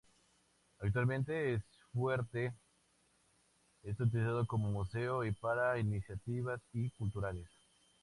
Actualmente 0.79 1.53
el 1.53 1.63
fuerte 1.93 2.51
es 3.83 3.99
utilizado 3.99 4.47
como 4.47 4.71
museo 4.71 5.23
y 5.23 5.31
para 5.31 5.77
iniciativas 5.77 6.59
y 6.73 6.89
culturales. 6.89 7.45